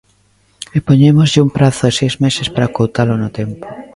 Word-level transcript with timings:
E 0.77 0.79
poñémoslle 0.87 1.43
un 1.45 1.51
prazo 1.57 1.83
de 1.87 1.95
seis 1.99 2.13
meses 2.23 2.47
para 2.53 2.65
acoutalo 2.67 3.13
no 3.21 3.29
tempo. 3.39 3.65